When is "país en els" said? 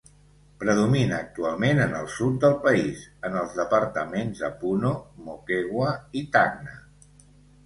2.63-3.53